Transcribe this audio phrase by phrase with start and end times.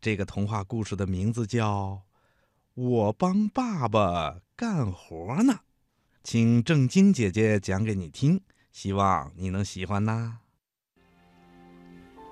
[0.00, 2.02] 这个童话故事的名字叫
[2.82, 5.52] 《我帮爸爸干活呢》，
[6.24, 8.40] 请正晶姐姐讲给你听，
[8.72, 10.38] 希望你能喜欢呐。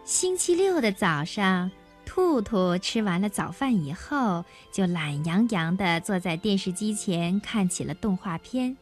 [0.03, 1.71] 星期六的早上，
[2.07, 4.43] 兔兔吃完了早饭以后，
[4.73, 8.75] 就懒洋洋地坐在电视机前看起了动画片。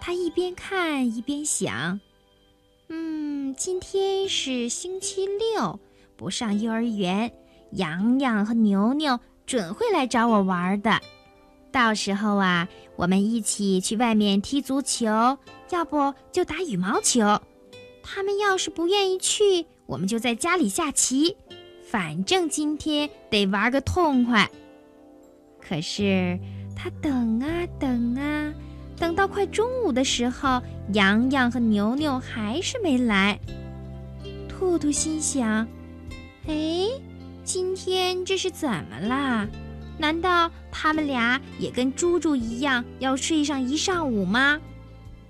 [0.00, 2.00] 他一边看一边想
[2.90, 5.78] ：“嗯，今天是星期六，
[6.16, 7.32] 不上幼儿园。”
[7.72, 11.00] 洋洋和牛牛准会来找我玩的，
[11.70, 15.06] 到时候啊，我们一起去外面踢足球，
[15.70, 17.40] 要不就打羽毛球。
[18.02, 21.36] 他们要是不愿意去，我们就在家里下棋。
[21.88, 24.50] 反正今天得玩个痛快。
[25.60, 26.38] 可是
[26.74, 27.46] 他等啊
[27.78, 28.52] 等啊，
[28.96, 33.38] 等到快中午的时候，洋洋和牛牛还是没来。
[34.48, 35.66] 兔兔心想：
[36.46, 36.88] 哎。
[37.46, 39.46] 今天这是怎么啦？
[39.96, 44.60] 难道他们俩也跟猪猪一样要睡上一上午吗？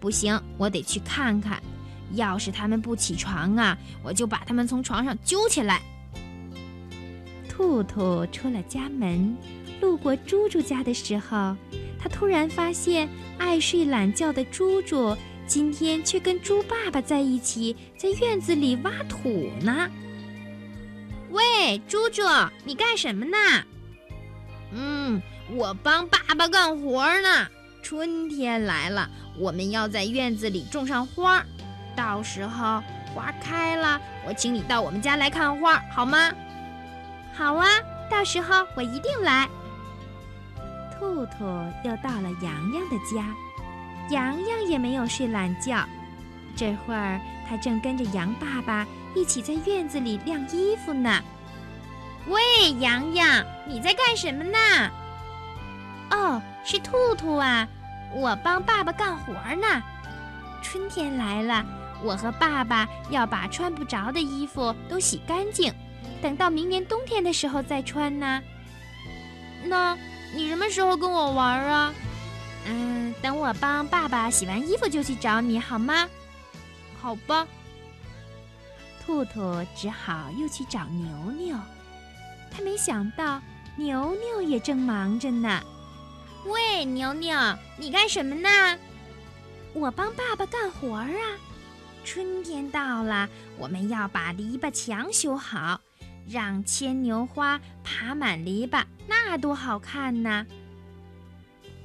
[0.00, 1.62] 不行，我得去看看。
[2.14, 5.82] 要是他们不起床啊，我就把他们从床上揪起来。
[7.50, 9.36] 兔兔出了家门，
[9.82, 11.54] 路过猪猪家的时候，
[11.98, 13.06] 他突然发现
[13.36, 15.14] 爱睡懒觉的猪猪
[15.46, 19.90] 今天却跟猪爸爸在一起，在院子里挖土呢。
[21.36, 22.22] 喂，猪猪，
[22.64, 23.36] 你干什么呢？
[24.72, 25.20] 嗯，
[25.50, 27.46] 我帮爸爸干活呢。
[27.82, 29.06] 春天来了，
[29.38, 31.44] 我们要在院子里种上花，
[31.94, 32.82] 到时候
[33.14, 36.32] 花开了，我请你到我们家来看花，好吗？
[37.34, 37.68] 好啊，
[38.10, 39.46] 到时候我一定来。
[40.98, 41.44] 兔兔
[41.84, 43.26] 又到了洋洋的家，
[44.08, 45.84] 洋洋也没有睡懒觉，
[46.56, 48.86] 这会儿他正跟着羊爸爸。
[49.16, 51.22] 一起在院子里晾衣服呢。
[52.28, 54.58] 喂，洋洋，你在干什么呢？
[56.10, 57.66] 哦，是兔兔啊，
[58.14, 59.82] 我帮爸爸干活呢。
[60.62, 61.64] 春天来了，
[62.04, 65.72] 我和爸爸要把穿不着的衣服都洗干净，
[66.20, 68.42] 等到明年冬天的时候再穿呢。
[69.64, 69.96] 那
[70.34, 71.94] 你什么时候跟我玩啊？
[72.66, 76.06] 嗯，等我帮爸爸洗完衣服就去找你好吗？
[77.00, 77.46] 好吧。
[79.06, 81.56] 兔兔只好又去找牛牛，
[82.50, 83.40] 他没想到
[83.76, 85.62] 牛牛也正忙着呢。
[86.44, 87.38] 喂，牛牛，
[87.78, 88.76] 你干什么呢？
[89.74, 91.38] 我帮爸爸干活儿啊。
[92.04, 95.80] 春天到了，我们要把篱笆墙修好，
[96.28, 100.44] 让牵牛花爬满篱笆，那多好看呢！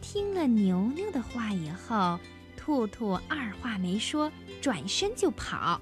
[0.01, 2.19] 听了牛牛的话以后，
[2.57, 5.79] 兔兔二话没说，转身就跑。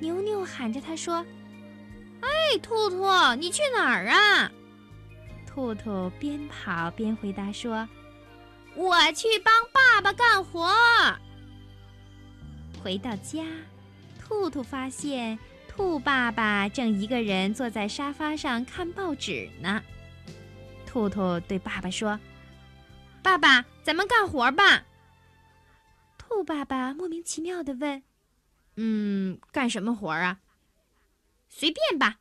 [0.00, 1.24] 牛牛喊着他说
[2.20, 4.50] ：“哎，兔兔，你去哪儿啊？”
[5.46, 7.88] 兔兔边跑边回答说
[8.74, 10.68] ：“我去帮爸爸干活。”
[12.82, 13.44] 回到家，
[14.20, 15.38] 兔兔发现
[15.68, 19.82] 兔爸爸正一个人坐在沙发上看报纸呢。
[20.84, 22.18] 兔兔对爸爸说
[23.22, 24.84] ：“爸爸，咱们干活吧。”
[26.18, 28.02] 兔爸爸莫名其妙地问。
[28.76, 30.40] 嗯，干什么活儿啊？
[31.48, 32.18] 随便吧。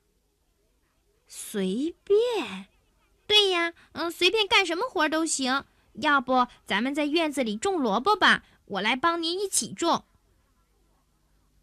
[1.28, 2.68] 随便？
[3.26, 5.66] 对呀，嗯，随便干什么活儿都行。
[5.94, 8.44] 要不咱们在院子里种萝卜吧？
[8.66, 10.06] 我来帮您一起种。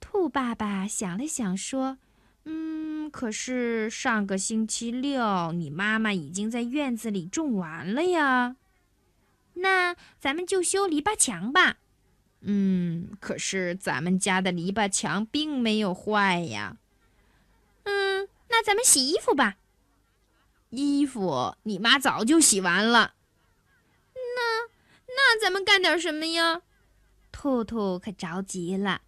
[0.01, 1.99] 兔爸爸想了想说
[2.45, 8.57] ：“嗯，可是上个星期六你妈妈已经在院子里种完了呀。
[9.55, 11.79] 那咱们就修篱笆墙吧。”
[12.43, 16.77] 嗯，可是咱们家的篱笆墙并没有坏呀。
[17.85, 19.57] 嗯，那咱们洗衣服吧。
[20.71, 23.15] 衣服你妈早就洗完了。
[24.15, 24.69] 那
[25.09, 26.63] 那咱们干点什么呀？
[27.33, 29.03] 兔兔可着急了。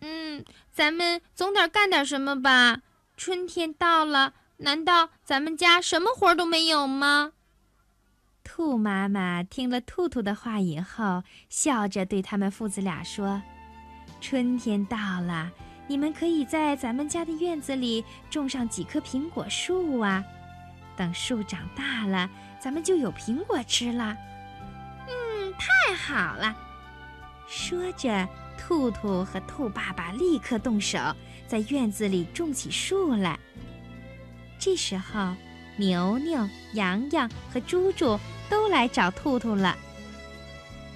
[0.00, 2.82] 嗯，咱们总得干点什么吧？
[3.16, 7.32] 春天到了，难道咱们家什么活都没有吗？
[8.52, 13.40] 兔妈妈听了兔兔的话以后，笑着对他们父子俩说
[14.20, 15.48] ：“春天到了，
[15.86, 20.24] 你们可以在咱们家的院子里种上几棵苹果树啊。
[20.96, 24.16] 等树长大了，咱们就有苹果吃了。
[25.06, 26.52] ”“嗯，太好了！”
[27.46, 30.98] 说着，兔兔和兔爸爸立刻动手，
[31.46, 33.38] 在院子里种起树来。
[34.58, 35.36] 这时候，
[35.80, 38.20] 牛牛、羊羊和猪猪。
[38.50, 39.76] 都来找兔兔了。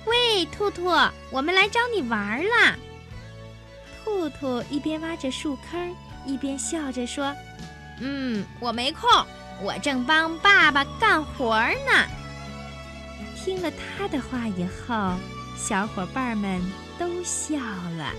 [0.07, 0.87] 喂，兔兔，
[1.31, 2.77] 我们来找你玩了。
[4.03, 5.95] 兔兔一边挖着树坑，
[6.27, 7.33] 一边笑着说
[8.03, 9.09] ：“嗯，我没空，
[9.63, 12.09] 我正帮爸爸干活呢。
[13.37, 15.15] 听了他的话以后，
[15.57, 16.61] 小伙伴们
[16.99, 18.13] 都笑了。